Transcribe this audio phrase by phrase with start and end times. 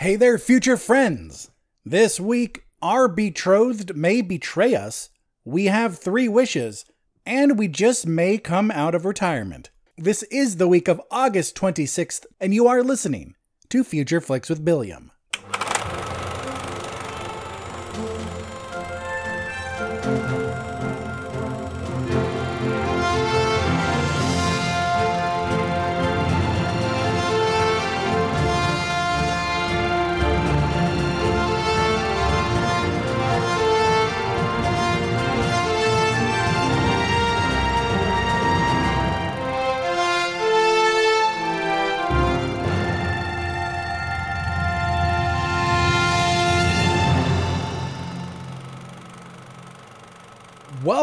[0.00, 1.50] Hey there, future friends!
[1.84, 5.10] This week, our betrothed may betray us,
[5.44, 6.86] we have three wishes,
[7.26, 9.68] and we just may come out of retirement.
[9.98, 13.34] This is the week of August 26th, and you are listening
[13.68, 15.12] to Future Flicks with Billiam.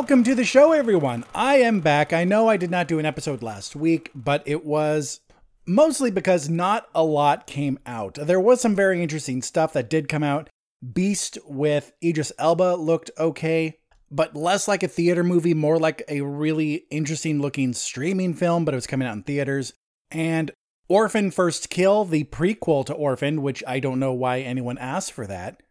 [0.07, 1.25] Welcome to the show, everyone.
[1.35, 2.13] I am back.
[2.13, 5.19] I know I did not do an episode last week, but it was
[5.65, 8.13] mostly because not a lot came out.
[8.13, 10.49] There was some very interesting stuff that did come out.
[10.93, 16.21] Beast with Idris Elba looked okay, but less like a theater movie, more like a
[16.21, 19.73] really interesting looking streaming film, but it was coming out in theaters.
[20.09, 20.51] And
[20.87, 25.27] Orphan First Kill, the prequel to Orphan, which I don't know why anyone asked for
[25.27, 25.61] that,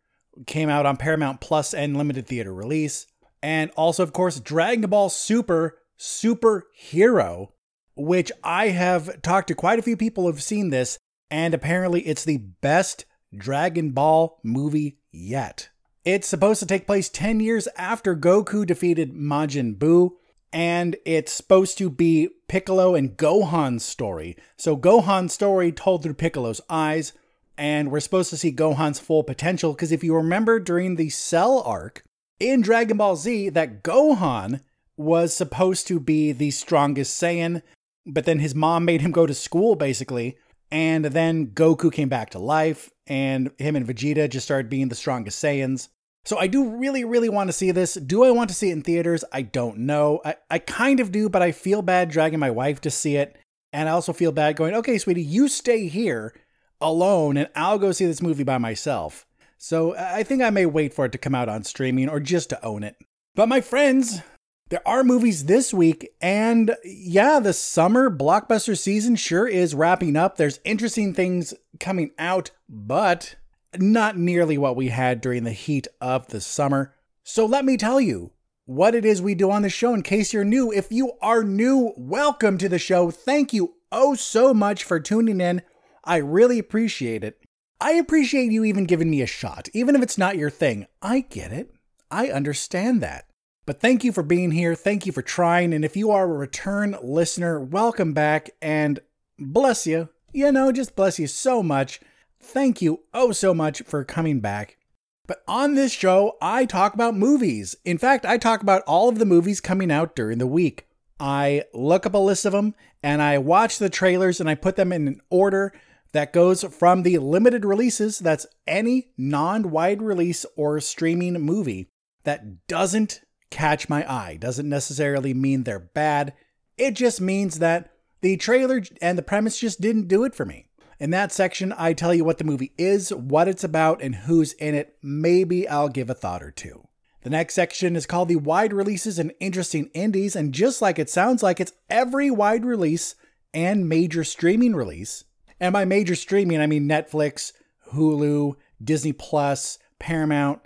[0.46, 3.06] came out on Paramount Plus and limited theater release.
[3.42, 7.52] And also, of course, Dragon Ball Super Super Hero,
[7.94, 10.98] which I have talked to quite a few people who have seen this,
[11.30, 13.04] and apparently it's the best
[13.36, 15.70] Dragon Ball movie yet.
[16.04, 20.10] It's supposed to take place 10 years after Goku defeated Majin Buu,
[20.52, 24.36] and it's supposed to be Piccolo and Gohan's story.
[24.56, 27.12] So, Gohan's story told through Piccolo's eyes,
[27.58, 31.62] and we're supposed to see Gohan's full potential because if you remember during the Cell
[31.62, 32.04] arc,
[32.40, 34.60] in Dragon Ball Z that Gohan
[34.96, 37.62] was supposed to be the strongest Saiyan,
[38.06, 40.36] but then his mom made him go to school basically.
[40.70, 44.96] And then Goku came back to life, and him and Vegeta just started being the
[44.96, 45.88] strongest Saiyans.
[46.24, 47.94] So I do really, really want to see this.
[47.94, 49.24] Do I want to see it in theaters?
[49.32, 50.20] I don't know.
[50.24, 53.36] I, I kind of do, but I feel bad dragging my wife to see it.
[53.72, 56.34] And I also feel bad going, okay, sweetie, you stay here
[56.80, 59.25] alone, and I'll go see this movie by myself.
[59.58, 62.50] So I think I may wait for it to come out on streaming or just
[62.50, 62.96] to own it.
[63.34, 64.20] But my friends,
[64.68, 70.36] there are movies this week, and yeah, the summer blockbuster season sure is wrapping up.
[70.36, 73.36] There's interesting things coming out, but
[73.78, 76.94] not nearly what we had during the heat of the summer.
[77.22, 78.32] So let me tell you
[78.64, 80.72] what it is we do on the show in case you're new.
[80.72, 83.10] If you are new, welcome to the show.
[83.10, 85.62] Thank you oh so much for tuning in.
[86.02, 87.38] I really appreciate it.
[87.80, 90.86] I appreciate you even giving me a shot, even if it's not your thing.
[91.02, 91.74] I get it.
[92.10, 93.26] I understand that.
[93.66, 94.74] But thank you for being here.
[94.74, 95.74] Thank you for trying.
[95.74, 99.00] And if you are a return listener, welcome back and
[99.38, 100.08] bless you.
[100.32, 102.00] You know, just bless you so much.
[102.40, 104.78] Thank you oh so much for coming back.
[105.26, 107.76] But on this show, I talk about movies.
[107.84, 110.86] In fact, I talk about all of the movies coming out during the week.
[111.18, 114.76] I look up a list of them and I watch the trailers and I put
[114.76, 115.72] them in an order
[116.12, 121.88] that goes from the limited releases, that's any non wide release or streaming movie
[122.24, 124.36] that doesn't catch my eye.
[124.40, 126.32] Doesn't necessarily mean they're bad,
[126.76, 130.68] it just means that the trailer and the premise just didn't do it for me.
[130.98, 134.54] In that section, I tell you what the movie is, what it's about, and who's
[134.54, 134.96] in it.
[135.02, 136.88] Maybe I'll give a thought or two.
[137.22, 141.10] The next section is called the wide releases and interesting indies, and just like it
[141.10, 143.14] sounds like, it's every wide release
[143.52, 145.24] and major streaming release
[145.60, 147.52] and by major streaming, I mean Netflix,
[147.92, 150.60] Hulu, Disney Plus, Paramount,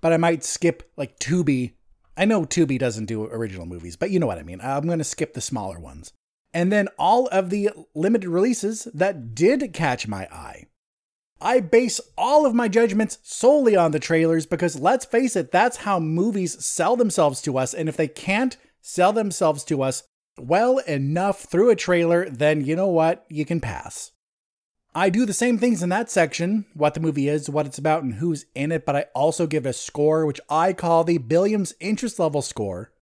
[0.00, 1.74] but I might skip like Tubi.
[2.16, 4.60] I know Tubi doesn't do original movies, but you know what I mean.
[4.62, 6.12] I'm going to skip the smaller ones.
[6.54, 10.66] And then all of the limited releases that did catch my eye.
[11.40, 15.78] I base all of my judgments solely on the trailers because let's face it, that's
[15.78, 17.74] how movies sell themselves to us.
[17.74, 20.04] And if they can't sell themselves to us
[20.38, 23.26] well enough through a trailer, then you know what?
[23.28, 24.12] You can pass.
[24.96, 28.02] I do the same things in that section what the movie is, what it's about,
[28.02, 31.74] and who's in it, but I also give a score, which I call the Billiams
[31.80, 32.92] interest level score,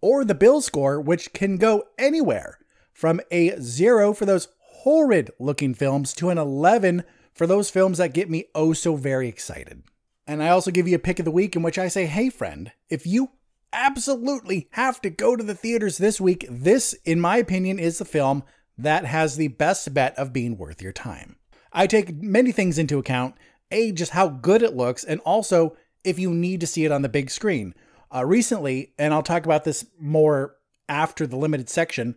[0.00, 2.60] or the Bill score, which can go anywhere
[2.94, 7.04] from a zero for those horrid looking films to an 11
[7.34, 9.82] for those films that get me oh so very excited.
[10.26, 12.30] And I also give you a pick of the week in which I say, hey,
[12.30, 13.32] friend, if you
[13.70, 18.06] absolutely have to go to the theaters this week, this, in my opinion, is the
[18.06, 18.44] film
[18.78, 21.36] that has the best bet of being worth your time.
[21.72, 23.34] I take many things into account
[23.70, 27.02] A, just how good it looks, and also if you need to see it on
[27.02, 27.74] the big screen.
[28.14, 30.56] Uh, recently, and I'll talk about this more
[30.88, 32.14] after the limited section,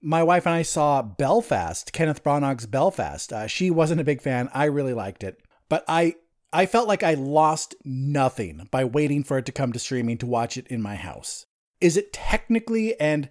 [0.00, 3.32] my wife and I saw Belfast, Kenneth Branagh's Belfast.
[3.32, 4.50] Uh, she wasn't a big fan.
[4.52, 5.40] I really liked it.
[5.68, 6.14] but I
[6.52, 10.26] I felt like I lost nothing by waiting for it to come to streaming to
[10.26, 11.46] watch it in my house.
[11.80, 13.28] Is it technically and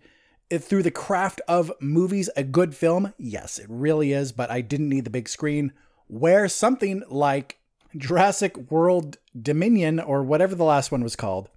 [0.61, 3.13] through the craft of movies a good film?
[3.17, 5.71] Yes, it really is, but I didn't need the big screen.
[6.07, 7.59] Where something like
[7.95, 11.49] Jurassic World Dominion or whatever the last one was called,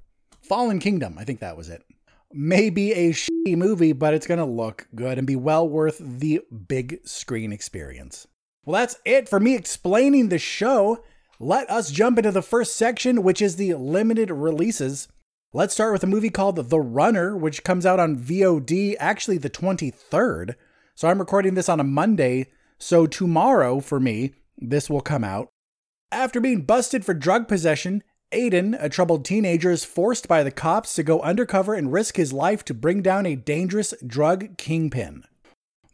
[0.42, 1.82] Fallen Kingdom, I think that was it.
[2.32, 5.98] may be a shitty movie, but it's going to look good and be well worth
[5.98, 8.26] the big screen experience.
[8.64, 11.02] Well, that's it for me explaining the show.
[11.38, 15.08] Let us jump into the first section, which is the limited releases.
[15.52, 19.48] Let's start with a movie called The Runner, which comes out on VOD actually the
[19.48, 20.56] 23rd.
[20.96, 22.48] So I'm recording this on a Monday.
[22.78, 25.48] So tomorrow for me, this will come out.
[26.10, 28.02] After being busted for drug possession,
[28.32, 32.32] Aiden, a troubled teenager, is forced by the cops to go undercover and risk his
[32.32, 35.22] life to bring down a dangerous drug kingpin.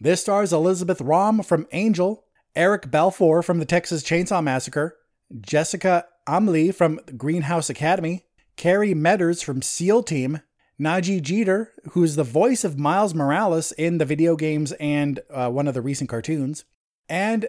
[0.00, 2.24] This stars Elizabeth Röhm from Angel,
[2.56, 4.96] Eric Balfour from the Texas Chainsaw Massacre,
[5.40, 8.24] Jessica Amlee from Greenhouse Academy,
[8.56, 10.40] Carrie Medders from SEAL Team,
[10.80, 15.68] Nadji Jeter, who's the voice of Miles Morales in the video games and uh, one
[15.68, 16.64] of the recent cartoons,
[17.08, 17.48] and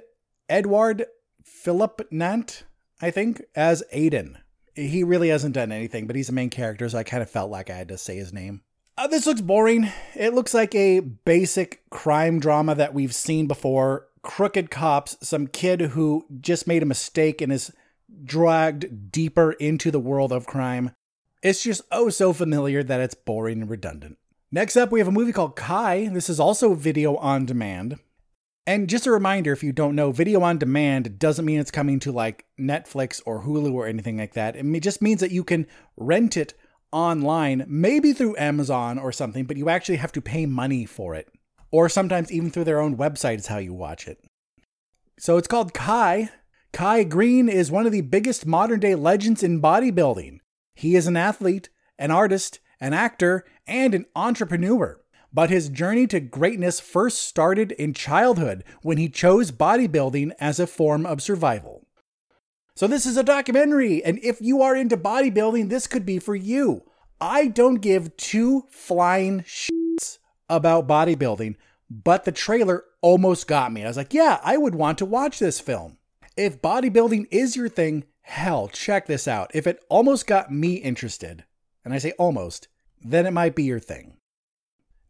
[0.50, 1.06] Edward
[1.44, 2.64] Philip Nant,
[3.02, 4.38] I think, as Aiden.
[4.76, 7.52] He really hasn't done anything, but he's the main character, so I kind of felt
[7.52, 8.62] like I had to say his name.
[8.98, 9.92] Uh, this looks boring.
[10.16, 14.08] It looks like a basic crime drama that we've seen before.
[14.22, 17.74] Crooked cops, some kid who just made a mistake and is
[18.24, 20.92] dragged deeper into the world of crime.
[21.42, 24.18] It's just oh so familiar that it's boring and redundant.
[24.52, 26.10] Next up, we have a movie called Kai.
[26.12, 28.00] This is also video on demand.
[28.66, 32.00] And just a reminder if you don't know, video on demand doesn't mean it's coming
[32.00, 34.56] to like Netflix or Hulu or anything like that.
[34.56, 35.68] It just means that you can
[35.98, 36.54] rent it
[36.92, 41.28] online, maybe through Amazon or something, but you actually have to pay money for it.
[41.72, 44.24] Or sometimes even through their own website is how you watch it.
[45.20, 46.30] So it's called Kai.
[46.74, 50.40] Kai Greene is one of the biggest modern day legends in bodybuilding.
[50.74, 55.00] He is an athlete, an artist, an actor, and an entrepreneur.
[55.32, 60.66] But his journey to greatness first started in childhood when he chose bodybuilding as a
[60.66, 61.86] form of survival.
[62.76, 66.36] So, this is a documentary, and if you are into bodybuilding, this could be for
[66.36, 66.82] you.
[67.22, 70.18] I don't give two flying shits
[70.50, 71.56] about bodybuilding,
[71.88, 73.84] but the trailer almost got me.
[73.84, 76.00] I was like, yeah, I would want to watch this film.
[76.36, 79.52] If bodybuilding is your thing, hell, check this out.
[79.54, 81.46] If it almost got me interested,
[81.86, 82.68] and I say almost,
[83.00, 84.18] then it might be your thing.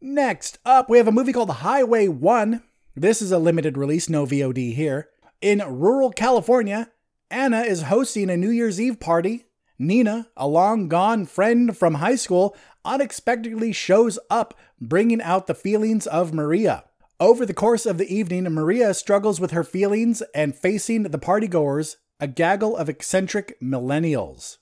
[0.02, 2.62] Next up, we have a movie called Highway 1.
[2.94, 5.08] This is a limited release, no VOD here.
[5.40, 6.90] In rural California,
[7.30, 9.46] Anna is hosting a New Year's Eve party.
[9.78, 12.54] Nina, a long gone friend from high school,
[12.84, 16.84] unexpectedly shows up, bringing out the feelings of Maria.
[17.20, 21.96] Over the course of the evening, Maria struggles with her feelings and facing the partygoers,
[22.18, 24.58] a gaggle of eccentric millennials.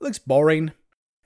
[0.00, 0.70] Looks boring.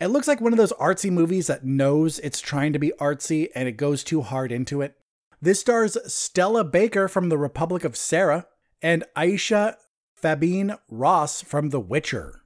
[0.01, 3.49] It looks like one of those artsy movies that knows it's trying to be artsy
[3.55, 4.97] and it goes too hard into it.
[5.43, 8.47] This stars Stella Baker from The Republic of Sarah
[8.81, 9.77] and Aisha
[10.23, 12.41] Fabienne Ross from The Witcher.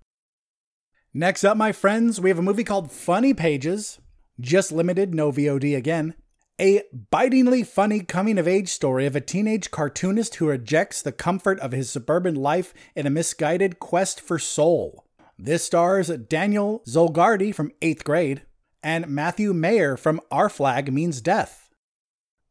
[1.12, 4.00] Next up, my friends, we have a movie called Funny Pages,
[4.40, 6.14] just limited, no VOD again.
[6.60, 11.58] A bitingly funny coming of age story of a teenage cartoonist who rejects the comfort
[11.58, 15.04] of his suburban life in a misguided quest for soul.
[15.36, 18.42] This stars Daniel Zolghadri from 8th grade
[18.84, 21.70] and Matthew Mayer from Our Flag Means Death.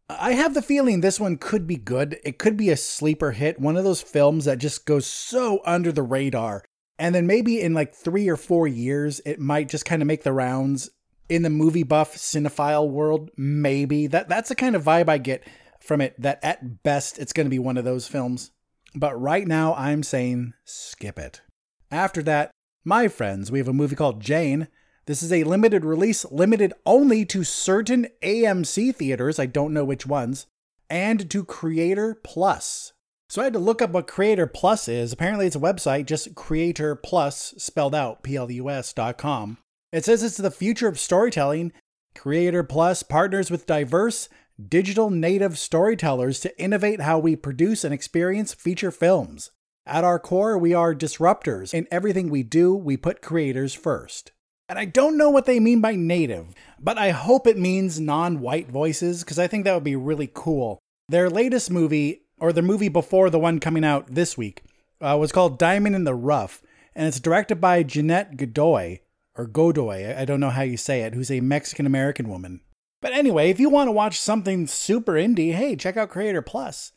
[0.10, 2.19] I have the feeling this one could be good.
[2.25, 5.93] It could be a sleeper hit, one of those films that just goes so under
[5.93, 6.65] the radar.
[7.00, 10.24] And then maybe in like three or four years, it might just kind of make
[10.24, 10.89] the rounds
[11.33, 13.31] in the movie buff cinephile world.
[13.35, 15.43] Maybe that that's the kind of vibe I get
[15.81, 16.13] from it.
[16.21, 18.51] That at best, it's going to be one of those films.
[18.95, 21.41] But right now, I'm saying skip it.
[21.89, 22.51] After that,
[22.85, 24.67] my friends, we have a movie called Jane.
[25.05, 30.05] This is a limited release, limited only to certain AMC theaters, I don't know which
[30.05, 30.45] ones,
[30.89, 32.93] and to Creator Plus.
[33.27, 35.11] So I had to look up what Creator Plus is.
[35.11, 39.57] Apparently, it's a website, just Creator Plus, spelled out, P-L-U-S.com.
[39.93, 41.71] It says it's the future of storytelling.
[42.15, 44.27] Creator Plus partners with diverse
[44.67, 49.51] digital native storytellers to innovate how we produce and experience feature films.
[49.85, 51.75] At our core, we are disruptors.
[51.75, 54.31] In everything we do, we put creators first.
[54.67, 58.39] And I don't know what they mean by native, but I hope it means non
[58.39, 60.79] white voices, because I think that would be really cool.
[61.07, 64.63] Their latest movie, or the movie before the one coming out this week,
[65.01, 66.63] uh, was called Diamond in the Rough,
[66.95, 69.01] and it's directed by Jeanette Godoy,
[69.35, 72.61] or Godoy, I don't know how you say it, who's a Mexican American woman.
[73.01, 76.93] But anyway, if you want to watch something super indie, hey, check out Creator Plus.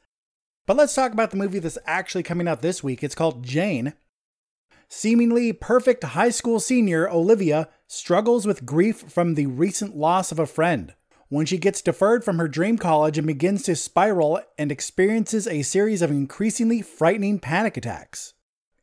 [0.67, 3.03] But let's talk about the movie that's actually coming out this week.
[3.03, 3.95] It's called Jane.
[4.89, 10.47] Seemingly perfect high school senior Olivia struggles with grief from the recent loss of a
[10.47, 10.95] friend.
[11.29, 15.63] When she gets deferred from her dream college and begins to spiral and experiences a
[15.63, 18.33] series of increasingly frightening panic attacks.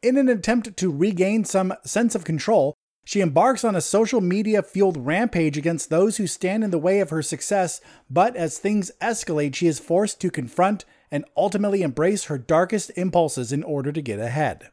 [0.01, 4.63] In an attempt to regain some sense of control, she embarks on a social media
[4.63, 8.91] fueled rampage against those who stand in the way of her success, but as things
[9.01, 14.01] escalate, she is forced to confront and ultimately embrace her darkest impulses in order to
[14.01, 14.69] get ahead.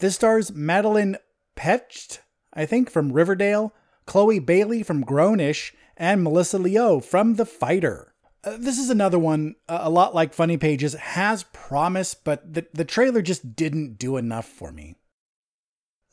[0.00, 1.16] This stars Madelaine
[1.56, 2.18] Petsch,
[2.52, 3.72] I think, from Riverdale,
[4.06, 8.12] Chloe Bailey from Grownish, and Melissa Leo from The Fighter.
[8.44, 12.66] Uh, this is another one, uh, a lot like Funny Pages, has promise, but the,
[12.74, 14.96] the trailer just didn't do enough for me.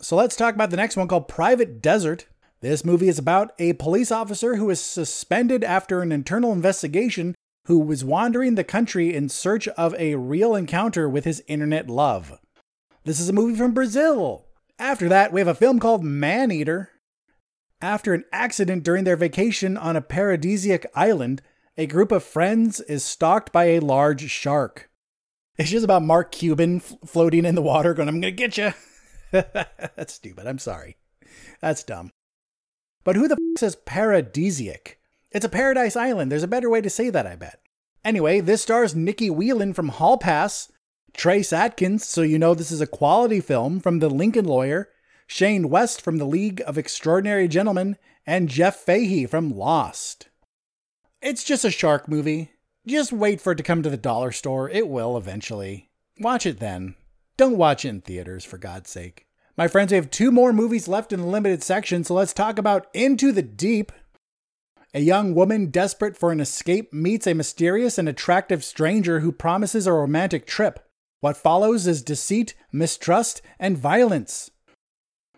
[0.02, 2.26] So let's talk about the next one called Private Desert.
[2.62, 7.80] This movie is about a police officer who is suspended after an internal investigation who
[7.80, 12.40] was wandering the country in search of a real encounter with his internet love.
[13.04, 14.46] This is a movie from Brazil.
[14.80, 16.92] After that, we have a film called Man Eater.
[17.82, 21.42] After an accident during their vacation on a paradisiac island,
[21.78, 24.90] a group of friends is stalked by a large shark.
[25.58, 28.58] It's just about Mark Cuban f- floating in the water going, I'm going to get
[28.58, 28.74] you.
[29.96, 30.48] That's stupid.
[30.48, 30.98] I'm sorry.
[31.62, 32.12] That's dumb.
[33.04, 34.96] But who the f says paradisiac?
[35.32, 36.32] It's a paradise island.
[36.32, 37.60] There's a better way to say that, I bet.
[38.04, 40.72] Anyway, this stars Nikki Whelan from Hall Pass,
[41.14, 44.90] Trace Adkins, so you know this is a quality film from The Lincoln Lawyer,
[45.28, 50.30] Shane West from The League of Extraordinary Gentlemen, and Jeff Fahey from Lost.
[51.22, 52.52] It's just a shark movie.
[52.88, 54.70] Just wait for it to come to the dollar store.
[54.70, 55.90] It will eventually.
[56.20, 56.96] Watch it then.
[57.40, 59.26] Don't watch it in theaters, for God's sake.
[59.56, 62.60] My friends, we have two more movies left in the limited section, so let's talk
[62.60, 63.94] about Into the Deep.
[64.94, 69.88] A young woman desperate for an escape meets a mysterious and attractive stranger who promises
[69.88, 70.86] a romantic trip.
[71.22, 74.52] What follows is deceit, mistrust, and violence.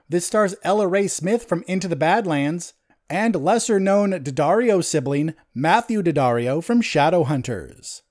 [0.09, 2.73] This stars Ella Rae Smith from Into the Badlands
[3.11, 8.01] and lesser known Daddario sibling Matthew Daddario from Shadowhunters.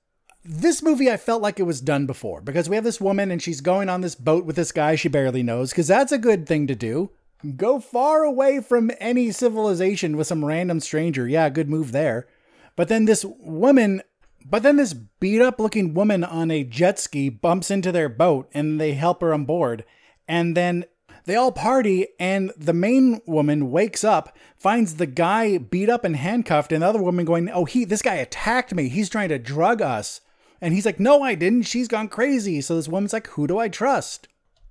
[0.43, 3.41] This movie, I felt like it was done before because we have this woman and
[3.41, 6.47] she's going on this boat with this guy she barely knows because that's a good
[6.47, 7.11] thing to do.
[7.55, 11.27] Go far away from any civilization with some random stranger.
[11.27, 12.27] Yeah, good move there.
[12.75, 14.01] But then this woman
[14.43, 18.49] but then this beat up looking woman on a jet ski bumps into their boat
[18.53, 19.85] and they help her on board.
[20.27, 20.85] And then
[21.25, 26.15] they all party, and the main woman wakes up, finds the guy beat up and
[26.15, 28.89] handcuffed, and the other woman going, Oh, he this guy attacked me.
[28.89, 30.21] He's trying to drug us.
[30.61, 31.63] And he's like, No, I didn't.
[31.63, 32.61] She's gone crazy.
[32.61, 34.27] So this woman's like, Who do I trust?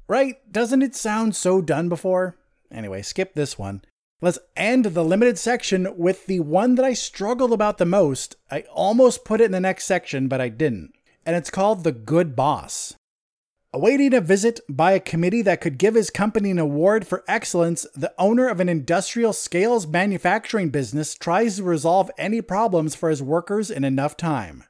[0.08, 0.36] Right?
[0.50, 2.36] Doesn't it sound so done before?
[2.70, 3.82] Anyway, skip this one.
[4.22, 8.36] Let's end the limited section with the one that I struggled about the most.
[8.50, 10.92] I almost put it in the next section, but I didn't.
[11.24, 12.94] And it's called The Good Boss.
[13.72, 17.86] Awaiting a visit by a committee that could give his company an award for excellence,
[17.94, 23.22] the owner of an industrial scales manufacturing business tries to resolve any problems for his
[23.22, 24.64] workers in enough time.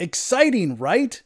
[0.00, 1.22] Exciting, right?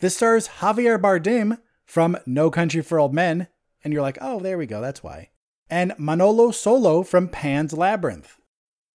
[0.00, 3.48] This stars Javier Bardem from No Country for Old Men,
[3.82, 5.30] and you're like, oh, there we go, that's why
[5.70, 8.38] and Manolo Solo from Pan's Labyrinth.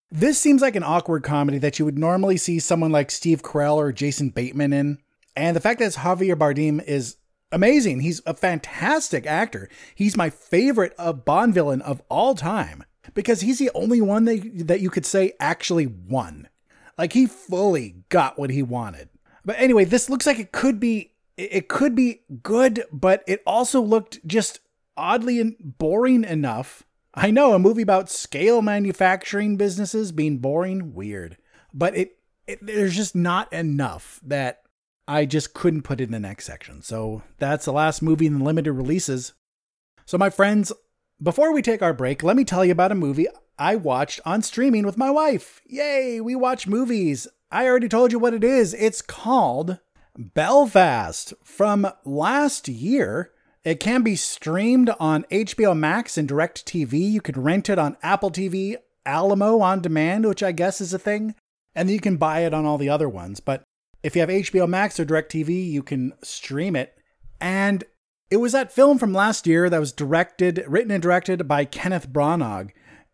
[0.09, 3.75] This seems like an awkward comedy that you would normally see someone like Steve Carell
[3.75, 4.99] or Jason Bateman in.
[5.35, 7.17] And the fact that it's Javier Bardem is
[7.51, 8.01] amazing.
[8.01, 9.69] He's a fantastic actor.
[9.95, 14.67] He's my favorite uh, Bond villain of all time because he's the only one that,
[14.67, 16.47] that you could say actually won.
[16.97, 19.09] Like he fully got what he wanted.
[19.47, 23.79] But anyway, this looks like it could be it could be good, but it also
[23.79, 24.59] looked just
[24.97, 26.83] oddly and boring enough.
[27.13, 31.37] I know a movie about scale manufacturing businesses being boring, weird,
[31.73, 34.63] but it, it there's just not enough that
[35.07, 36.81] I just couldn't put it in the next section.
[36.81, 39.33] So that's the last movie in the limited releases.
[40.05, 40.73] So my friends,
[41.23, 43.27] before we take our break, let me tell you about a movie
[43.57, 45.61] I watched on streaming with my wife.
[45.65, 47.29] Yay, we watch movies.
[47.49, 48.73] I already told you what it is.
[48.73, 49.79] It's called
[50.17, 53.31] Belfast from last year.
[53.63, 57.11] It can be streamed on HBO Max and DirecTV.
[57.11, 58.75] You can rent it on Apple TV,
[59.05, 61.35] Alamo on demand, which I guess is a thing,
[61.73, 63.39] and you can buy it on all the other ones.
[63.39, 63.63] But
[64.03, 66.97] if you have HBO Max or DirecTV, you can stream it.
[67.39, 67.85] And
[68.29, 72.09] it was that film from last year that was directed, written and directed by Kenneth
[72.09, 72.71] Branagh,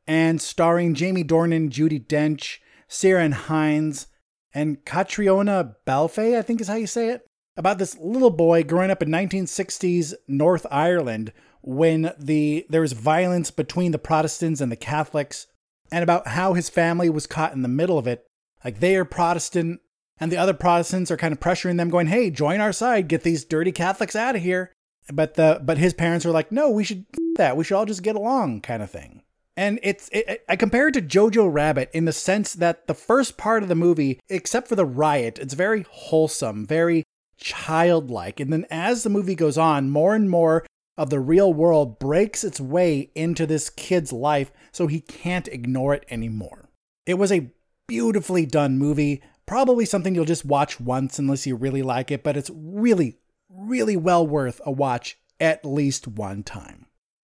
[0.08, 2.58] and starring Jamie Dornan, Judi Dench,
[2.90, 4.08] Ciarán Hinds,
[4.53, 8.91] and Caitríona Balfe, I think is how you say it about this little boy growing
[8.91, 11.31] up in 1960s North Ireland
[11.62, 15.48] when the there was violence between the Protestants and the Catholics
[15.91, 18.25] and about how his family was caught in the middle of it.
[18.63, 19.81] Like they are Protestant
[20.19, 23.24] And the other Protestants are kind of pressuring them, going, hey, join our side, get
[23.24, 24.72] these dirty Catholics out of here.
[25.12, 27.05] But the but his parents are like, no, we should
[27.36, 27.57] that.
[27.57, 29.23] We should all just get along, kind of thing.
[29.55, 33.38] And it's it, I compare it to Jojo Rabbit in the sense that the first
[33.38, 37.03] part of the movie, except for the riot, it's very wholesome, very
[37.38, 38.39] childlike.
[38.39, 40.65] And then as the movie goes on, more and more
[40.98, 45.93] of the real world breaks its way into this kid's life, so he can't ignore
[45.93, 46.69] it anymore.
[47.05, 47.51] It was a
[47.88, 52.38] beautifully done movie, probably something you'll just watch once unless you really like it, but
[52.38, 53.17] it's really,
[53.50, 56.83] really well worth a watch at least one time.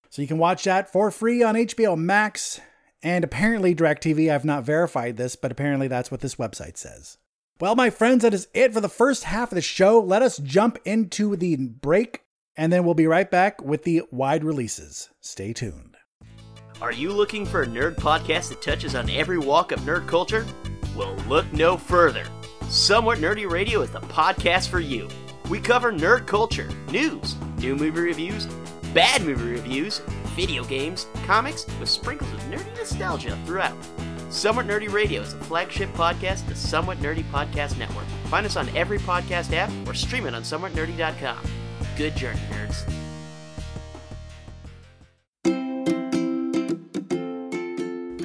[0.10, 2.60] So you can watch that for free on HBO Max.
[3.02, 7.18] And apparently, DirecTV, I've not verified this, but apparently that's what this website says.
[7.62, 10.00] Well, my friends, that is it for the first half of the show.
[10.00, 12.24] Let us jump into the break,
[12.58, 15.10] and then we'll be right back with the wide releases.
[15.22, 15.96] Stay tuned.
[16.82, 20.46] Are you looking for a nerd podcast that touches on every walk of nerd culture?
[20.96, 22.26] Well, look no further.
[22.70, 25.10] Somewhat Nerdy Radio is the podcast for you.
[25.50, 28.48] We cover nerd culture, news, new movie reviews,
[28.94, 30.00] bad movie reviews,
[30.36, 33.78] video games, comics, with sprinkles of nerdy nostalgia throughout.
[34.30, 38.06] Somewhat Nerdy Radio is a flagship podcast of the Somewhat Nerdy Podcast Network.
[38.26, 41.40] Find us on every podcast app or stream it on somewhatnerdy.com.
[41.98, 42.86] Good journey, nerds.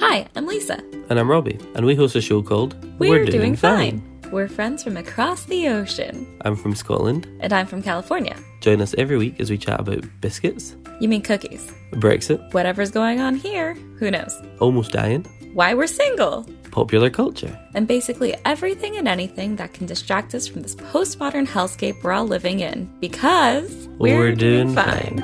[0.01, 0.79] Hi, I'm Lisa.
[1.09, 4.03] And I'm Robbie, and we host a show called We're, Doing, fine.
[4.31, 6.39] We're friends from across the ocean.
[6.43, 7.27] I'm from Scotland.
[7.41, 8.37] And I'm from California.
[8.65, 11.71] Join us every week as we chat about biscuits, You mean cookies?
[11.93, 14.41] Brexit, Whatever's going on here, who knows?
[14.59, 16.47] almost dying, Why we're single.
[16.71, 17.55] popular culture.
[17.75, 22.27] And basically everything and anything that can distract us from this postmodern hellscape we're all
[22.27, 22.91] living in.
[23.01, 25.21] Because We're doing fine.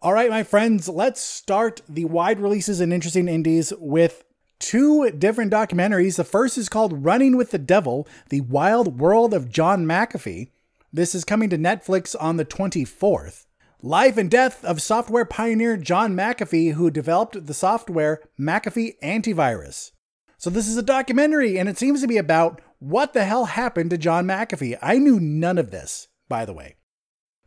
[0.00, 4.24] All right, my friends, let's start the wide releases and interesting indies with
[4.62, 6.16] two different documentaries.
[6.16, 10.50] The first is called Running with the Devil The Wild World of John McAfee.
[10.92, 13.46] This is coming to Netflix on the 24th.
[13.82, 19.90] Life and Death of software pioneer John McAfee, who developed the software McAfee Antivirus.
[20.38, 23.90] So, this is a documentary, and it seems to be about what the hell happened
[23.90, 24.78] to John McAfee.
[24.80, 26.76] I knew none of this, by the way.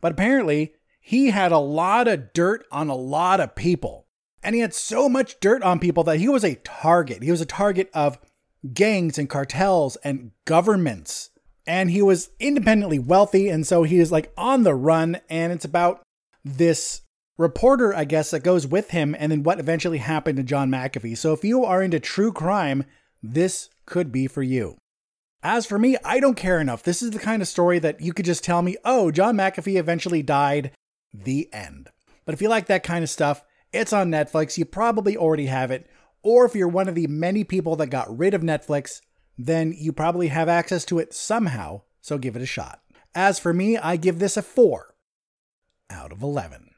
[0.02, 4.05] But apparently, he had a lot of dirt on a lot of people.
[4.46, 7.24] And he had so much dirt on people that he was a target.
[7.24, 8.16] He was a target of
[8.72, 11.30] gangs and cartels and governments.
[11.66, 13.48] And he was independently wealthy.
[13.48, 15.18] And so he is like on the run.
[15.28, 16.00] And it's about
[16.44, 17.00] this
[17.36, 21.18] reporter, I guess, that goes with him and then what eventually happened to John McAfee.
[21.18, 22.84] So if you are into true crime,
[23.20, 24.78] this could be for you.
[25.42, 26.84] As for me, I don't care enough.
[26.84, 29.76] This is the kind of story that you could just tell me, oh, John McAfee
[29.76, 30.70] eventually died
[31.12, 31.88] the end.
[32.24, 34.58] But if you like that kind of stuff, it's on Netflix.
[34.58, 35.88] You probably already have it.
[36.22, 39.00] Or if you're one of the many people that got rid of Netflix,
[39.38, 42.80] then you probably have access to it somehow, so give it a shot.
[43.14, 44.94] As for me, I give this a 4
[45.90, 46.70] out of 11.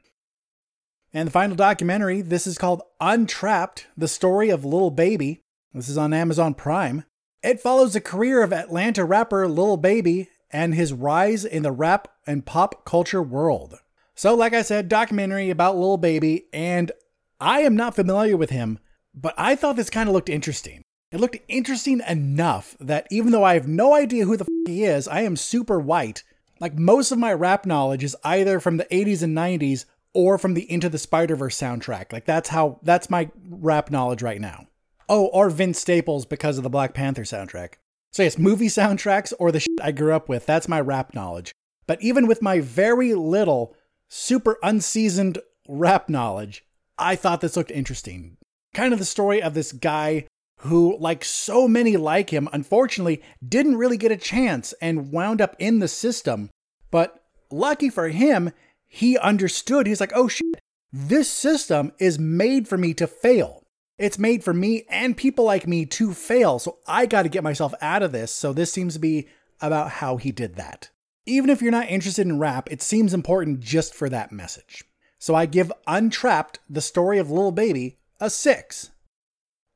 [1.13, 5.41] And the final documentary, this is called Untrapped The Story of Little Baby.
[5.73, 7.05] This is on Amazon Prime.
[7.41, 12.07] It follows the career of Atlanta rapper Lil Baby and his rise in the rap
[12.27, 13.79] and pop culture world.
[14.19, 16.91] So, like I said, documentary about Lil Baby, and
[17.39, 18.79] I am not familiar with him,
[19.15, 20.81] but I thought this kind of looked interesting.
[21.13, 24.83] It looked interesting enough that even though I have no idea who the f- he
[24.83, 26.23] is, I am super white.
[26.59, 30.53] Like most of my rap knowledge is either from the 80s and 90s or from
[30.53, 32.11] the Into the Spider Verse soundtrack.
[32.11, 34.67] Like that's how that's my rap knowledge right now.
[35.07, 37.75] Oh, or Vince Staples because of the Black Panther soundtrack.
[38.11, 40.45] So yes, movie soundtracks or the shit I grew up with.
[40.45, 41.53] That's my rap knowledge.
[41.87, 43.75] But even with my very little,
[44.09, 46.65] super unseasoned rap knowledge,
[46.97, 48.37] I thought this looked interesting.
[48.73, 50.27] Kind of the story of this guy
[50.59, 55.55] who, like so many like him, unfortunately didn't really get a chance and wound up
[55.57, 56.49] in the system.
[56.91, 58.51] But lucky for him,
[58.87, 59.87] he understood.
[59.87, 60.59] He's like, oh shit,
[60.91, 63.63] this system is made for me to fail.
[63.97, 66.57] It's made for me and people like me to fail.
[66.59, 68.33] So I got to get myself out of this.
[68.33, 69.27] So this seems to be
[69.61, 70.89] about how he did that.
[71.29, 74.83] Even if you're not interested in rap, it seems important just for that message.
[75.19, 78.89] So I give Untrapped, the story of Lil Baby, a 6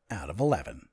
[0.09, 0.87] out of 11.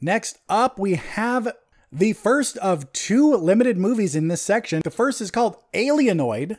[0.00, 1.52] Next up, we have
[1.90, 4.80] the first of two limited movies in this section.
[4.84, 6.58] The first is called Alienoid.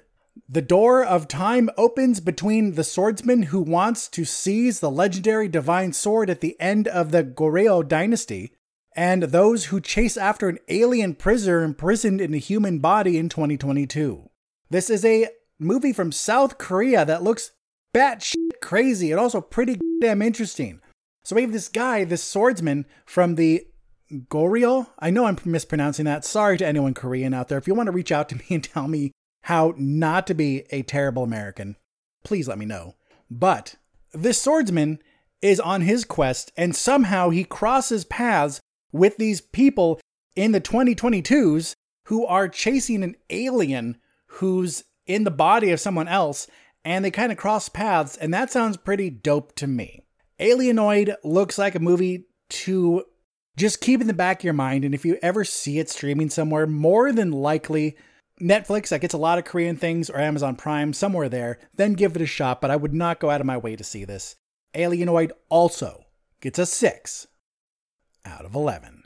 [0.49, 5.93] The door of time opens between the swordsman who wants to seize the legendary divine
[5.93, 8.51] sword at the end of the Goryeo dynasty
[8.95, 14.29] and those who chase after an alien prisoner imprisoned in a human body in 2022.
[14.69, 15.27] This is a
[15.59, 17.51] movie from South Korea that looks
[17.93, 20.81] batshit crazy and also pretty damn interesting.
[21.23, 23.65] So we have this guy, this swordsman from the
[24.11, 24.87] Goryeo.
[24.99, 26.25] I know I'm mispronouncing that.
[26.25, 27.57] Sorry to anyone Korean out there.
[27.57, 29.11] If you want to reach out to me and tell me
[29.43, 31.77] how not to be a terrible American,
[32.23, 32.95] please let me know.
[33.29, 33.75] But
[34.13, 34.99] this swordsman
[35.41, 38.61] is on his quest and somehow he crosses paths
[38.93, 39.99] with these people
[40.35, 41.75] in the 2022s
[42.05, 46.47] who are chasing an alien who's in the body of someone else
[46.85, 50.05] and they kind of cross paths and that sounds pretty dope to me.
[50.39, 53.03] Alienoid looks like a movie to
[53.55, 56.29] just keep in the back of your mind and if you ever see it streaming
[56.29, 57.97] somewhere more than likely
[58.41, 62.15] Netflix that gets a lot of Korean things or Amazon Prime somewhere there, then give
[62.15, 64.35] it a shot, but I would not go out of my way to see this.
[64.73, 66.05] Alienoid also
[66.41, 67.27] gets a 6
[68.25, 69.03] out of 11.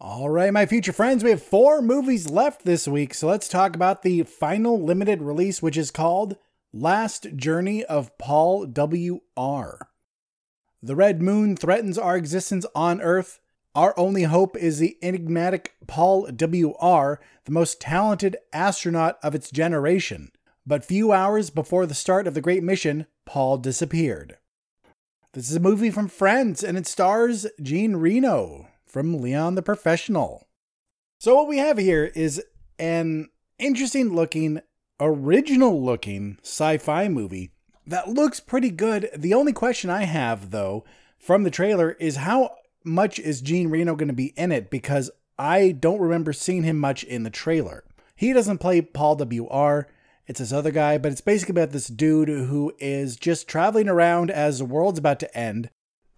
[0.00, 3.74] All right, my future friends, we have four movies left this week, so let's talk
[3.74, 6.36] about the final limited release, which is called
[6.72, 9.88] Last Journey of Paul W.R.
[10.82, 13.40] The Red Moon threatens our existence on Earth.
[13.74, 20.32] Our only hope is the enigmatic Paul W.R., the most talented astronaut of its generation.
[20.66, 24.36] But few hours before the start of the great mission, Paul disappeared.
[25.34, 30.46] This is a movie from France and it stars Jean Reno from Leon the Professional.
[31.18, 32.40] So, what we have here is
[32.78, 34.60] an interesting looking,
[35.00, 37.50] original looking sci fi movie
[37.84, 39.10] that looks pretty good.
[39.16, 40.84] The only question I have, though,
[41.18, 45.10] from the trailer is how much is Jean Reno going to be in it because
[45.36, 47.82] I don't remember seeing him much in the trailer.
[48.14, 49.88] He doesn't play Paul W.R.
[50.26, 54.30] It's this other guy, but it's basically about this dude who is just traveling around
[54.30, 55.68] as the world's about to end.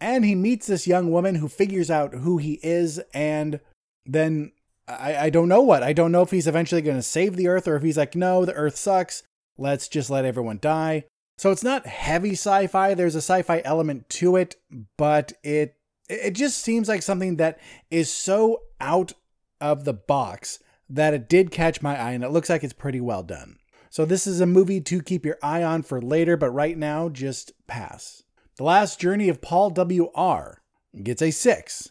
[0.01, 3.01] And he meets this young woman who figures out who he is.
[3.12, 3.61] And
[4.05, 4.53] then
[4.87, 5.83] I, I don't know what.
[5.83, 8.14] I don't know if he's eventually going to save the earth or if he's like,
[8.14, 9.23] no, the earth sucks.
[9.59, 11.05] Let's just let everyone die.
[11.38, 12.95] So it's not heavy sci fi.
[12.95, 14.57] There's a sci fi element to it,
[14.97, 15.77] but it
[16.09, 17.59] it just seems like something that
[17.90, 19.12] is so out
[19.61, 23.01] of the box that it did catch my eye and it looks like it's pretty
[23.01, 23.59] well done.
[23.90, 27.09] So this is a movie to keep your eye on for later, but right now,
[27.09, 28.22] just pass.
[28.57, 30.62] The Last Journey of Paul W.R.
[31.03, 31.90] gets a 6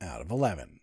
[0.00, 0.80] out of 11.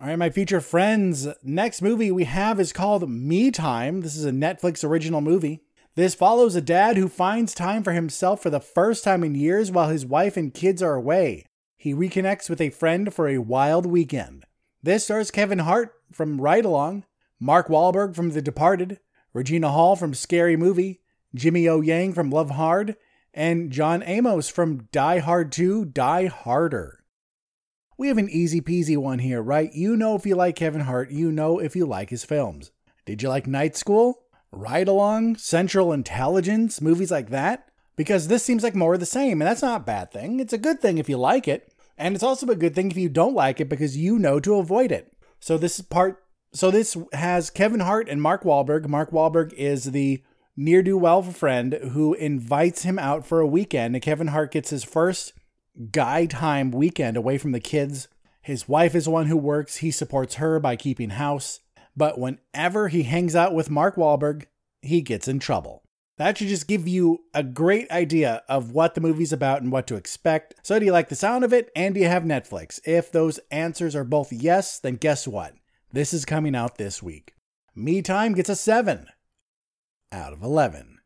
[0.00, 4.00] All right, my future friends, next movie we have is called Me Time.
[4.00, 5.60] This is a Netflix original movie.
[5.94, 9.70] This follows a dad who finds time for himself for the first time in years
[9.70, 11.46] while his wife and kids are away.
[11.76, 14.46] He reconnects with a friend for a wild weekend.
[14.82, 17.04] This stars Kevin Hart from Ride Along,
[17.44, 19.00] Mark Wahlberg from The Departed,
[19.34, 21.02] Regina Hall from Scary Movie,
[21.34, 22.96] Jimmy O Yang from Love Hard,
[23.34, 27.04] and John Amos from Die Hard 2 Die Harder.
[27.98, 29.70] We have an easy peasy one here, right?
[29.74, 32.70] You know if you like Kevin Hart, you know if you like his films.
[33.04, 34.22] Did you like Night School?
[34.50, 35.36] Ride Along?
[35.36, 36.80] Central Intelligence?
[36.80, 37.68] Movies like that?
[37.94, 40.40] Because this seems like more of the same, and that's not a bad thing.
[40.40, 42.96] It's a good thing if you like it, and it's also a good thing if
[42.96, 45.14] you don't like it because you know to avoid it.
[45.40, 46.23] So this is part
[46.54, 48.86] so this has Kevin Hart and Mark Wahlberg.
[48.86, 50.22] Mark Wahlberg is the
[50.56, 54.70] near do well friend who invites him out for a weekend, and Kevin Hart gets
[54.70, 55.32] his first
[55.90, 58.08] guy time weekend away from the kids.
[58.40, 59.78] His wife is one who works.
[59.78, 61.60] He supports her by keeping house.
[61.96, 64.44] But whenever he hangs out with Mark Wahlberg,
[64.82, 65.82] he gets in trouble.
[66.18, 69.88] That should just give you a great idea of what the movie's about and what
[69.88, 70.54] to expect.
[70.62, 71.70] So, do you like the sound of it?
[71.74, 72.78] And do you have Netflix?
[72.84, 75.54] If those answers are both yes, then guess what?
[75.94, 77.36] This is coming out this week.
[77.72, 79.06] Me Time gets a 7
[80.10, 80.98] out of 11.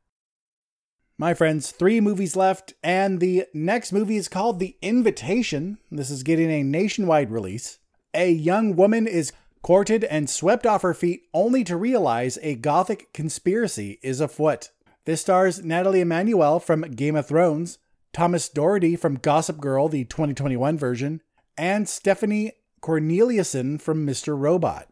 [1.19, 5.77] My friends, three movies left, and the next movie is called The Invitation.
[5.91, 7.81] This is getting a nationwide release.
[8.15, 13.13] A young woman is courted and swept off her feet only to realize a gothic
[13.13, 14.71] conspiracy is afoot.
[15.05, 17.77] This stars Natalie Emmanuel from Game of Thrones,
[18.15, 21.21] Thomas Doherty from Gossip Girl, the 2021 version,
[21.59, 24.39] and Stephanie Corneliussen from Mr.
[24.39, 24.89] Robot.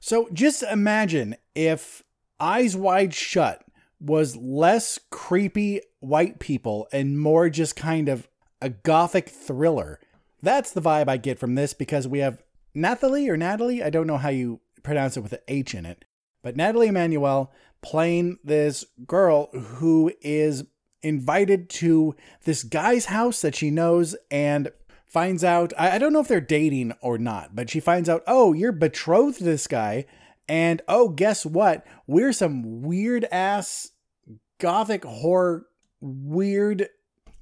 [0.00, 2.02] So just imagine if
[2.38, 3.64] Eyes Wide Shut
[4.00, 8.28] was less creepy white people and more just kind of
[8.62, 10.00] a gothic thriller.
[10.42, 12.42] That's the vibe I get from this because we have
[12.74, 16.04] Nathalie or Natalie, I don't know how you pronounce it with an H in it,
[16.42, 20.64] but Natalie Emmanuel playing this girl who is
[21.02, 24.70] invited to this guy's house that she knows and
[25.10, 28.22] finds out I, I don't know if they're dating or not, but she finds out,
[28.26, 30.06] oh, you're betrothed to this guy.
[30.48, 31.86] And oh, guess what?
[32.06, 33.90] We're some weird ass
[34.58, 35.66] gothic horror,
[36.00, 36.88] weird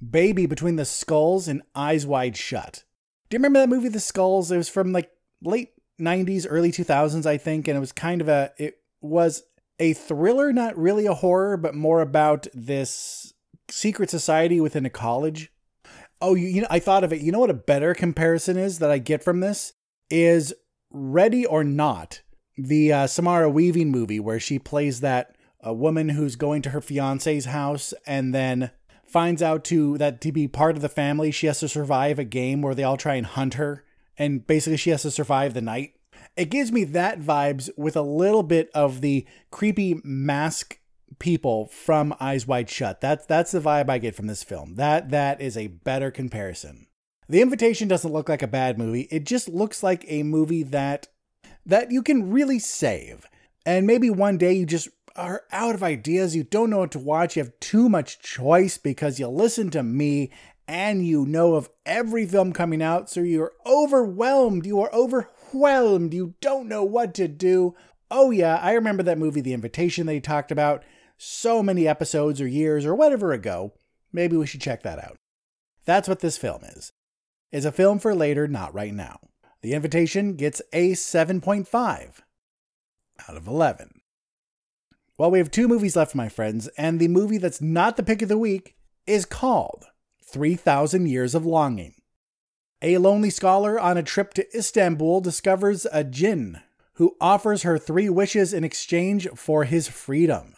[0.07, 2.83] baby between the skulls and eyes wide shut.
[3.29, 4.51] Do you remember that movie, The Skulls?
[4.51, 5.11] It was from like
[5.43, 7.67] late 90s, early 2000s, I think.
[7.67, 9.43] And it was kind of a, it was
[9.79, 13.33] a thriller, not really a horror, but more about this
[13.69, 15.51] secret society within a college.
[16.21, 17.21] Oh, you, you know, I thought of it.
[17.21, 19.73] You know what a better comparison is that I get from this
[20.09, 20.53] is
[20.91, 22.21] Ready or Not,
[22.57, 26.81] the uh, Samara Weaving movie where she plays that a woman who's going to her
[26.81, 28.71] fiance's house and then
[29.05, 32.23] finds out to that to be part of the family she has to survive a
[32.23, 33.83] game where they all try and hunt her
[34.17, 35.95] and basically she has to survive the night
[36.35, 40.79] it gives me that vibes with a little bit of the creepy mask
[41.19, 43.01] people from eyes wide shut.
[43.01, 44.75] That's that's the vibe i get from this film.
[44.75, 46.87] That that is a better comparison.
[47.27, 49.07] The invitation doesn't look like a bad movie.
[49.11, 51.07] It just looks like a movie that
[51.65, 53.27] that you can really save.
[53.65, 56.99] And maybe one day you just are out of ideas, you don't know what to
[56.99, 60.31] watch, you have too much choice because you listen to me
[60.69, 64.67] and you know of every film coming out, so you're overwhelmed.
[64.67, 66.13] You are overwhelmed.
[66.13, 67.75] You don't know what to do.
[68.11, 70.83] Oh, yeah, I remember that movie, The Invitation, they talked about
[71.19, 73.73] so many episodes or years or whatever ago.
[74.11, 75.17] Maybe we should check that out.
[75.85, 76.93] That's what this film is.
[77.51, 79.19] It's a film for later, not right now.
[79.61, 82.21] The Invitation gets a 7.5
[83.27, 84.01] out of 11.
[85.17, 88.21] Well, we have two movies left, my friends, and the movie that's not the pick
[88.21, 89.87] of the week is called
[90.23, 91.95] 3000 Years of Longing.
[92.81, 96.61] A lonely scholar on a trip to Istanbul discovers a jinn
[96.93, 100.53] who offers her three wishes in exchange for his freedom.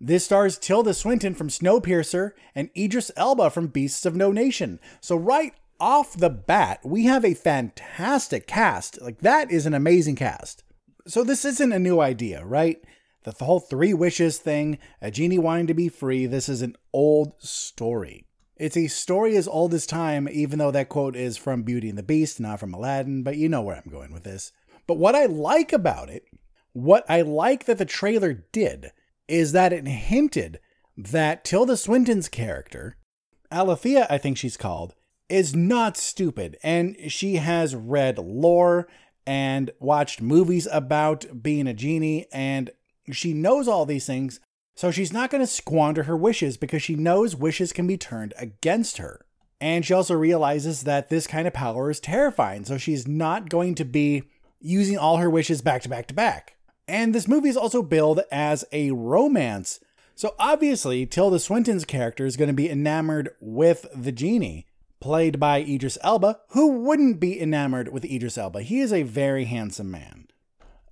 [0.00, 4.78] This stars Tilda Swinton from Snowpiercer and Idris Elba from Beasts of No Nation.
[5.00, 9.00] So, right off the bat, we have a fantastic cast.
[9.00, 10.64] Like, that is an amazing cast.
[11.06, 12.78] So, this isn't a new idea, right?
[13.34, 17.32] the whole three wishes thing, a genie wanting to be free, this is an old
[17.38, 18.24] story.
[18.56, 21.98] It's a story as old as time, even though that quote is from Beauty and
[21.98, 24.52] the Beast, not from Aladdin, but you know where I'm going with this.
[24.86, 26.24] But what I like about it,
[26.72, 28.92] what I like that the trailer did,
[29.28, 30.60] is that it hinted
[30.96, 32.96] that Tilda Swinton's character,
[33.52, 34.94] Alethea, I think she's called,
[35.28, 38.86] is not stupid, and she has read lore
[39.26, 42.70] and watched movies about being a genie and
[43.12, 44.40] she knows all these things,
[44.74, 48.34] so she's not going to squander her wishes because she knows wishes can be turned
[48.36, 49.24] against her.
[49.60, 53.74] And she also realizes that this kind of power is terrifying, so she's not going
[53.76, 54.24] to be
[54.60, 56.55] using all her wishes back to back to back.
[56.88, 59.80] And this movie is also billed as a romance.
[60.14, 64.66] So obviously, Tilda Swinton's character is going to be enamored with the genie,
[65.00, 66.40] played by Idris Elba.
[66.50, 68.62] Who wouldn't be enamored with Idris Elba?
[68.62, 70.28] He is a very handsome man.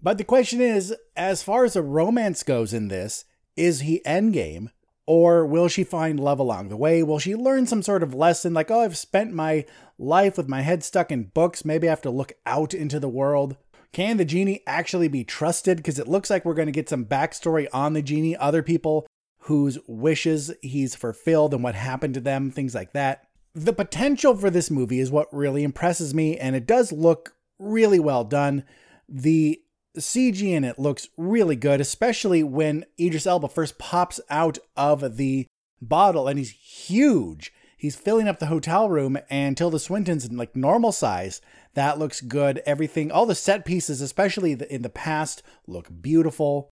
[0.03, 3.25] But the question is, as far as a romance goes in this,
[3.57, 4.71] is he endgame?
[5.07, 7.03] Or will she find love along the way?
[7.03, 9.65] Will she learn some sort of lesson like, oh, I've spent my
[9.99, 11.65] life with my head stuck in books.
[11.65, 13.57] Maybe I have to look out into the world.
[13.95, 15.77] Can the genie actually be trusted?
[15.77, 19.07] Because it looks like we're going to get some backstory on the genie, other people
[19.43, 23.29] whose wishes he's fulfilled and what happened to them, things like that.
[23.55, 28.01] The potential for this movie is what really impresses me, and it does look really
[28.01, 28.65] well done.
[29.09, 29.63] The
[29.97, 35.47] CG in it looks really good, especially when Idris Elba first pops out of the
[35.81, 37.53] bottle and he's huge.
[37.85, 41.43] He's filling up the hotel room and Tilda Swinton's in like normal size.
[41.75, 42.63] That looks good.
[42.65, 46.71] Everything, all the set pieces, especially in the past, look beautiful.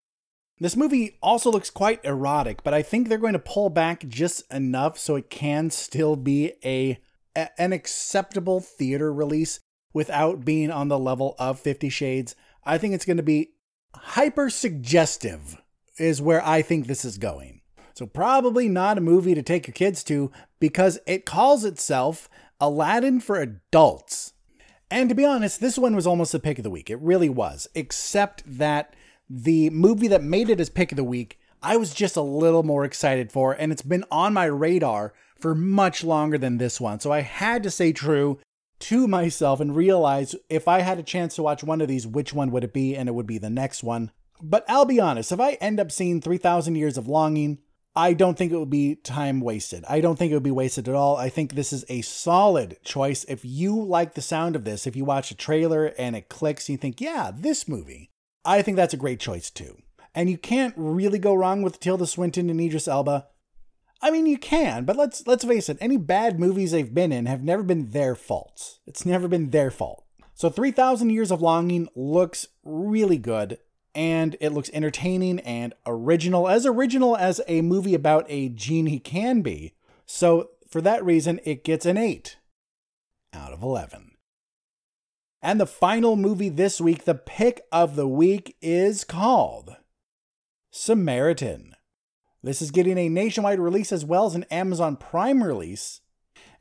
[0.59, 4.51] This movie also looks quite erotic, but I think they're going to pull back just
[4.51, 6.99] enough so it can still be a
[7.37, 9.61] an acceptable theater release
[9.93, 12.35] without being on the level of 50 Shades.
[12.65, 13.51] I think it's going to be
[13.95, 15.61] hyper suggestive,
[15.99, 17.62] is where I think this is going.
[17.95, 22.29] So, probably not a movie to take your kids to because it calls itself
[22.61, 24.33] Aladdin for Adults.
[24.91, 26.91] And to be honest, this one was almost a pick of the week.
[26.91, 28.95] It really was, except that
[29.29, 32.63] the movie that made it as pick of the week, I was just a little
[32.63, 37.01] more excited for, and it's been on my radar for much longer than this one.
[37.01, 38.39] So I had to say true
[38.81, 42.35] to myself and realize if I had a chance to watch one of these, which
[42.35, 42.95] one would it be?
[42.95, 44.11] And it would be the next one.
[44.43, 47.59] But I'll be honest, if I end up seeing 3,000 Years of Longing,
[47.95, 49.85] I don't think it would be time wasted.
[49.87, 51.17] I don't think it would be wasted at all.
[51.17, 53.25] I think this is a solid choice.
[53.25, 56.71] If you like the sound of this, if you watch a trailer and it clicks,
[56.71, 58.11] you think, yeah, this movie,
[58.45, 59.77] I think that's a great choice too.
[60.15, 63.27] And you can't really go wrong with Tilda Swinton and Idris Elba.
[64.01, 65.79] I mean, you can, but let's let's face it.
[65.81, 68.81] Any bad movies they've been in have never been their faults.
[68.85, 70.05] It's never been their fault.
[70.35, 73.59] So 3000 Years of Longing looks really good
[73.95, 79.43] and it looks entertaining and original, as original as a movie about a genie can
[79.43, 79.75] be.
[80.07, 82.37] So for that reason, it gets an 8
[83.35, 84.13] out of 11.
[85.43, 89.77] And the final movie this week, the pick of the week, is called
[90.71, 91.75] Samaritan
[92.43, 96.01] This is getting a nationwide release as well as an Amazon Prime release.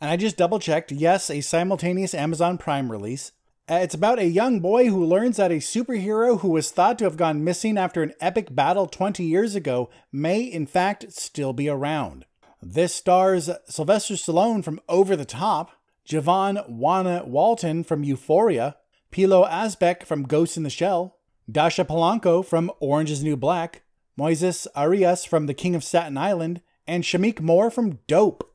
[0.01, 0.91] And I just double checked.
[0.91, 3.31] Yes, a simultaneous Amazon Prime release.
[3.71, 7.05] Uh, It's about a young boy who learns that a superhero who was thought to
[7.05, 11.69] have gone missing after an epic battle 20 years ago may, in fact, still be
[11.69, 12.25] around.
[12.61, 15.71] This stars Sylvester Stallone from Over the Top,
[16.05, 18.75] Javon Wanna Walton from Euphoria,
[19.09, 21.15] Pilou Asbæk from Ghost in the Shell,
[21.49, 23.83] Dasha Polanco from Orange is New Black,
[24.19, 28.51] Moises Arias from The King of Staten Island, and Shameik Moore from Dope.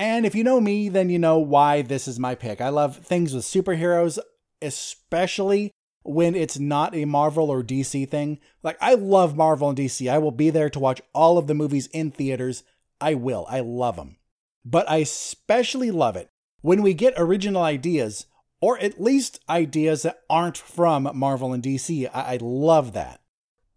[0.00, 2.62] And if you know me, then you know why this is my pick.
[2.62, 4.18] I love things with superheroes,
[4.62, 5.70] especially
[6.02, 8.38] when it's not a Marvel or DC thing.
[8.62, 10.10] Like, I love Marvel and DC.
[10.10, 12.62] I will be there to watch all of the movies in theaters.
[13.00, 13.46] I will.
[13.48, 14.16] I love them.
[14.64, 16.28] But I especially love it
[16.62, 18.26] when we get original ideas,
[18.60, 22.08] or at least ideas that aren't from Marvel and DC.
[22.12, 23.20] I, I love that.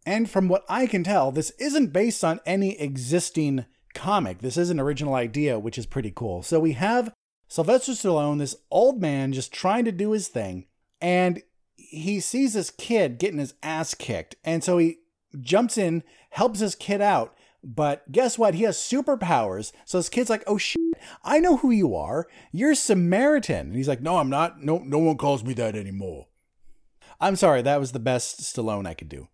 [0.06, 4.40] And from what I can tell, this isn't based on any existing comic.
[4.40, 6.44] This is an original idea, which is pretty cool.
[6.44, 7.14] So we have
[7.48, 10.66] Sylvester Stallone, this old man, just trying to do his thing,
[11.04, 11.44] and
[11.76, 14.36] he sees this kid getting his ass kicked.
[14.46, 15.00] And so he
[15.42, 17.36] jumps in, helps this kid out.
[17.62, 18.56] But guess what?
[18.56, 19.74] He has superpowers.
[19.84, 20.82] So this kid's like, oh shit,
[21.24, 22.28] I know who you are.
[22.54, 23.68] You're Samaritan.
[23.68, 24.64] And he's like, no, I'm not.
[24.64, 26.28] No, no one calls me that anymore.
[27.20, 29.28] I'm sorry, that was the best Stallone I could do.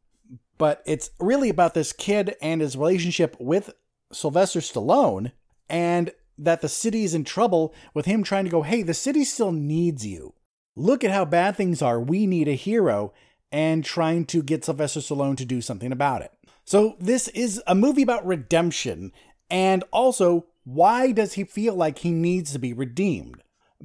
[0.58, 3.72] But it's really about this kid and his relationship with
[4.12, 5.34] Sylvester Stallone
[5.70, 9.24] and that the city is in trouble with him trying to go, hey, the city
[9.24, 10.34] still needs you.
[10.80, 12.00] Look at how bad things are.
[12.00, 13.14] We need a hero.
[13.52, 16.32] And trying to get Sylvester Stallone to do something about it.
[16.66, 19.12] So this is a movie about redemption
[19.50, 23.42] and also why does he feel like he needs to be redeemed?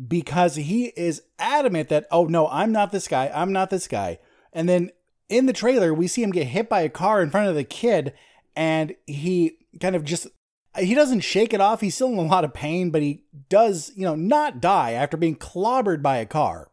[0.07, 4.18] Because he is adamant that, oh no, I'm not this guy, I'm not this guy.
[4.52, 4.90] And then
[5.30, 7.64] in the trailer, we see him get hit by a car in front of the
[7.64, 8.12] kid
[8.54, 10.26] and he kind of just
[10.76, 11.80] he doesn't shake it off.
[11.80, 15.16] He's still in a lot of pain, but he does, you know, not die after
[15.16, 16.68] being clobbered by a car.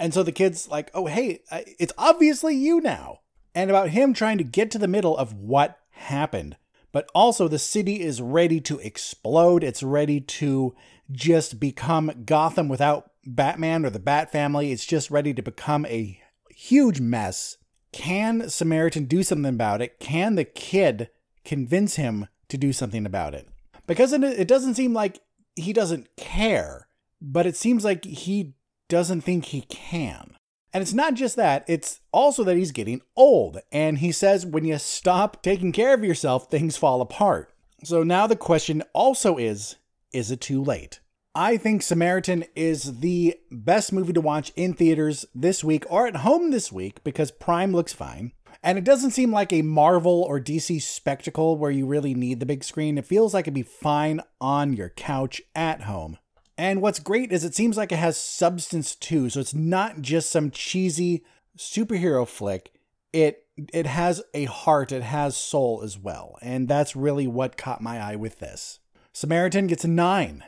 [0.00, 1.40] And so the kid's like, "Oh, hey,
[1.78, 3.20] it's obviously you now."
[3.54, 6.56] And about him trying to get to the middle of what happened.
[6.90, 9.62] But also the city is ready to explode.
[9.62, 10.74] It's ready to
[11.12, 14.72] just become Gotham without Batman or the Bat family.
[14.72, 17.58] It's just ready to become a huge mess.
[17.92, 20.00] Can Samaritan do something about it?
[20.00, 21.10] Can the kid
[21.44, 23.48] convince him to do something about it?
[23.86, 25.20] Because it doesn't seem like
[25.56, 26.88] he doesn't care,
[27.20, 28.54] but it seems like he
[28.90, 30.36] doesn't think he can.
[30.74, 33.58] And it's not just that, it's also that he's getting old.
[33.72, 37.54] And he says when you stop taking care of yourself, things fall apart.
[37.82, 39.76] So now the question also is
[40.12, 41.00] is it too late?
[41.34, 46.16] I think Samaritan is the best movie to watch in theaters this week or at
[46.16, 48.32] home this week because Prime looks fine.
[48.62, 52.46] And it doesn't seem like a Marvel or DC spectacle where you really need the
[52.46, 52.98] big screen.
[52.98, 56.18] It feels like it'd be fine on your couch at home.
[56.60, 59.30] And what's great is it seems like it has substance too.
[59.30, 61.24] So it's not just some cheesy
[61.56, 62.70] superhero flick.
[63.14, 66.36] It it has a heart, it has soul as well.
[66.42, 68.78] And that's really what caught my eye with this.
[69.14, 70.44] Samaritan gets a 9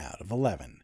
[0.00, 0.80] out of 11.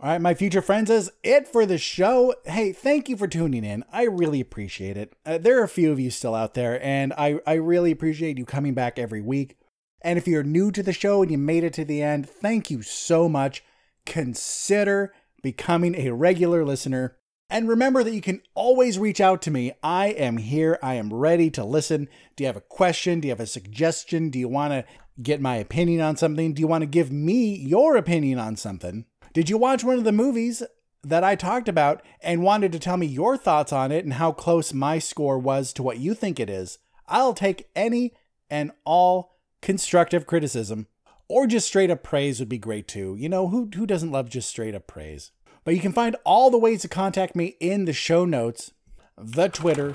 [0.00, 2.34] All right, my future friends, is it for the show.
[2.44, 3.84] Hey, thank you for tuning in.
[3.92, 5.14] I really appreciate it.
[5.24, 8.38] Uh, there are a few of you still out there, and I, I really appreciate
[8.38, 9.56] you coming back every week.
[10.04, 12.70] And if you're new to the show and you made it to the end, thank
[12.70, 13.64] you so much.
[14.04, 17.16] Consider becoming a regular listener.
[17.48, 19.72] And remember that you can always reach out to me.
[19.82, 20.78] I am here.
[20.82, 22.08] I am ready to listen.
[22.36, 23.20] Do you have a question?
[23.20, 24.28] Do you have a suggestion?
[24.28, 24.84] Do you want to
[25.22, 26.52] get my opinion on something?
[26.52, 29.06] Do you want to give me your opinion on something?
[29.32, 30.62] Did you watch one of the movies
[31.02, 34.32] that I talked about and wanted to tell me your thoughts on it and how
[34.32, 36.78] close my score was to what you think it is?
[37.08, 38.12] I'll take any
[38.50, 39.33] and all
[39.64, 40.86] constructive criticism
[41.26, 43.16] or just straight up praise would be great too.
[43.18, 45.32] You know, who, who doesn't love just straight up praise?
[45.64, 48.72] But you can find all the ways to contact me in the show notes
[49.16, 49.94] the Twitter,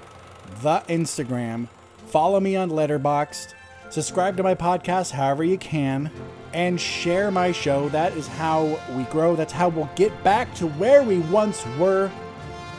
[0.63, 1.67] the Instagram.
[2.07, 3.53] Follow me on Letterboxd.
[3.91, 6.09] Subscribe to my podcast however you can.
[6.51, 7.89] And share my show.
[7.89, 9.35] That is how we grow.
[9.35, 12.09] That's how we'll get back to where we once were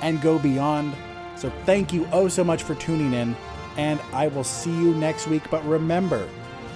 [0.03, 0.97] and go beyond.
[1.37, 3.37] So thank you oh so much for tuning in.
[3.77, 5.49] And I will see you next week.
[5.53, 6.29] But remember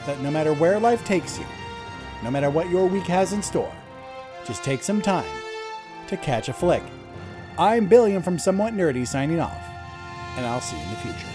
[0.07, 1.47] that no matter where life takes you,
[2.23, 3.73] no matter what your week has in store,
[4.47, 5.27] just take some time
[6.07, 6.83] to catch a flick.
[7.59, 9.63] I'm Billiam from Somewhat Nerdy signing off,
[10.37, 11.34] and I'll see you in the future.